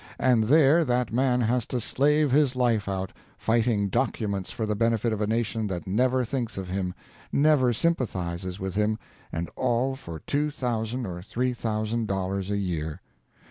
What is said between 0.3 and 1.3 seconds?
there that